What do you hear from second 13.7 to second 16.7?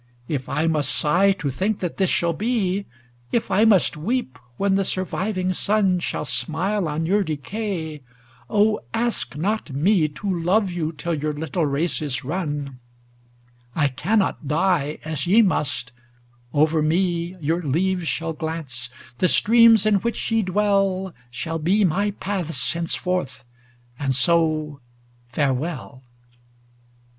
I cannot die as ye must ŌĆö